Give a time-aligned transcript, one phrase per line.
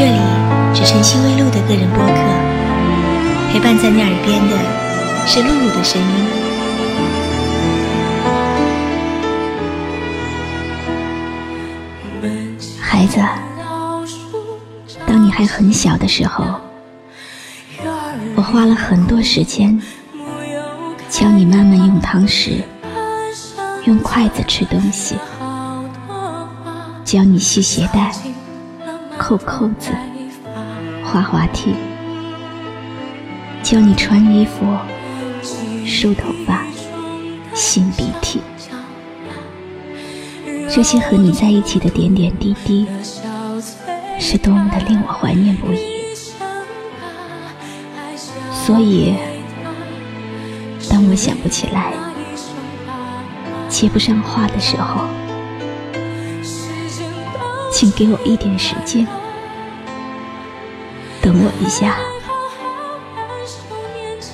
[0.00, 0.16] 这里
[0.74, 2.12] 是晨曦微露的个人播客，
[3.52, 4.56] 陪伴在你耳边的
[5.26, 6.08] 是露露的声音。
[12.80, 13.20] 孩子，
[15.06, 16.46] 当你还很小的时候，
[18.36, 19.78] 我花了很多时间
[21.10, 22.62] 教你慢慢用汤匙、
[23.84, 25.18] 用筷子吃东西，
[27.04, 28.10] 教你系鞋带。
[29.20, 29.92] 扣扣子，
[31.04, 31.74] 滑滑梯，
[33.62, 34.64] 教你穿衣服，
[35.84, 36.64] 梳头发，
[37.54, 38.40] 擤鼻涕，
[40.70, 42.86] 这些和你在一起的点点滴滴，
[44.18, 45.78] 是多么的令我怀念不已。
[48.50, 49.14] 所以，
[50.88, 51.92] 当我想不起来，
[53.68, 55.04] 接不上话的时候，
[57.80, 59.06] 请给我一点时间。
[61.22, 61.96] 等我一下，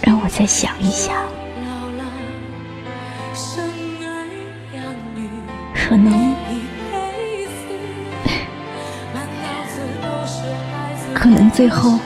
[0.03, 1.15] 让我再想一想。
[5.73, 6.35] 可能，
[11.15, 12.01] 可能最后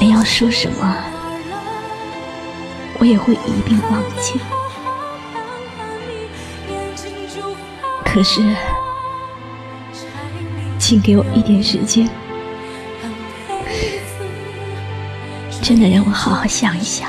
[0.00, 0.96] 连要说什么，
[2.98, 4.40] 我也会一并忘记。
[8.06, 8.40] 可是，
[10.92, 12.06] 请给我一点时间。
[15.62, 17.08] 真的让我好好想一想。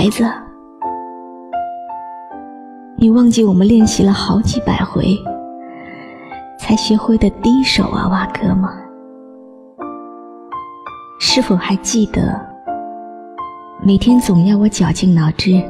[0.00, 0.24] 孩子，
[2.96, 5.02] 你忘记我们练习了好几百回
[6.56, 8.70] 才学会的第一首娃娃歌吗？
[11.18, 12.40] 是否还记得
[13.82, 15.60] 每天总要我绞尽脑汁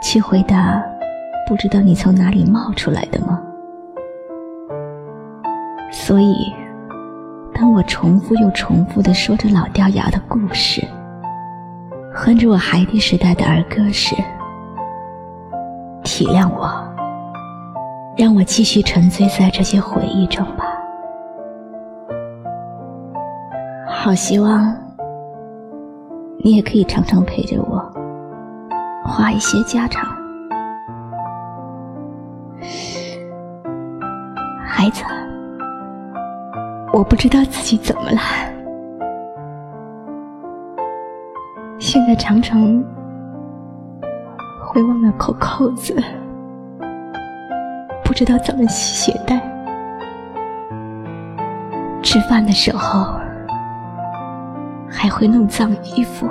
[0.00, 0.80] 去回答
[1.48, 3.42] 不知道你从哪里冒出来的吗？
[5.90, 6.54] 所以，
[7.52, 10.86] 当我重复又重复的说着老掉牙的故事。
[12.18, 14.16] 哼着我孩提时代的儿歌时，
[16.02, 16.66] 体谅我，
[18.16, 20.64] 让我继续沉醉在这些回忆中吧。
[23.86, 24.74] 好希望
[26.38, 27.78] 你也可以常常陪着我，
[29.04, 30.08] 话一些家常。
[34.64, 35.04] 孩子，
[36.94, 38.55] 我不知道自己怎么了。
[41.96, 42.60] 现在常常
[44.66, 45.96] 会忘了扣扣子，
[48.04, 49.40] 不知道怎么系鞋带。
[52.02, 53.18] 吃饭的时候
[54.90, 56.28] 还会弄脏衣服，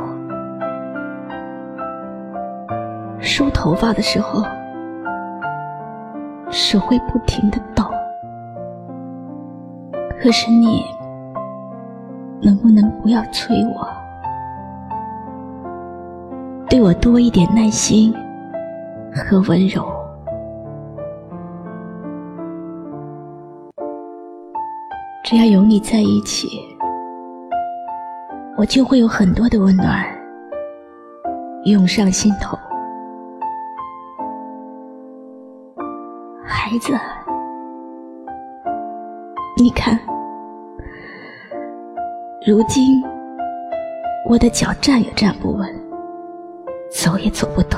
[3.19, 4.43] 梳头发的时候
[6.51, 7.83] 手会不停的抖。
[10.21, 10.85] 可是你
[12.43, 14.04] 能不能不要催我？
[16.75, 18.13] 对我多一点耐心
[19.13, 19.81] 和温柔，
[25.23, 26.49] 只要有你在一起，
[28.57, 30.05] 我就会有很多的温暖
[31.63, 32.59] 涌上心头。
[36.43, 36.91] 孩子，
[39.57, 39.97] 你看，
[42.45, 43.01] 如今
[44.29, 45.84] 我的脚站也站不稳。
[46.95, 47.77] 走也走不动，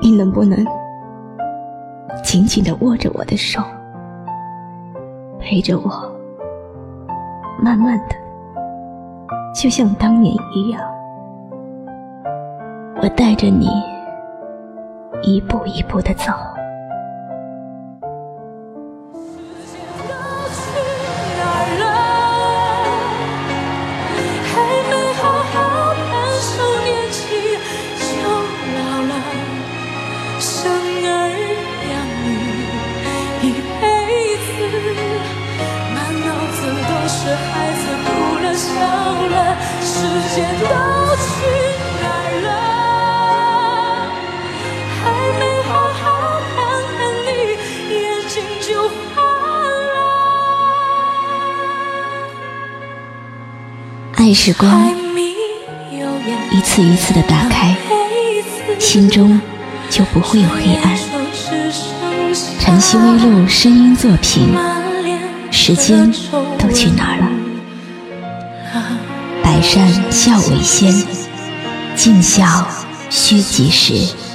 [0.00, 0.58] 你能不能
[2.24, 3.62] 紧紧的握着我的手，
[5.38, 5.90] 陪着我，
[7.62, 8.16] 慢慢的，
[9.54, 10.82] 就像当年一样，
[13.02, 13.68] 我带着你
[15.22, 16.32] 一步一步的走。
[54.14, 54.94] 爱时光，
[56.50, 57.74] 一次一次的打开，
[58.78, 59.40] 心中
[59.88, 60.96] 就不会有黑暗。
[62.60, 64.54] 晨曦微露，声音作品，
[65.50, 66.12] 时间
[66.58, 67.30] 都去哪儿了？
[69.58, 70.94] 百善孝为先，
[71.96, 72.64] 尽孝
[73.10, 74.27] 须及时。